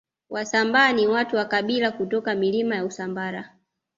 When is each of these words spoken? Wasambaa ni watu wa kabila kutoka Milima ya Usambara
Wasambaa 0.29 0.93
ni 0.93 1.07
watu 1.07 1.35
wa 1.35 1.45
kabila 1.45 1.91
kutoka 1.91 2.35
Milima 2.35 2.75
ya 2.75 2.85
Usambara 2.85 3.55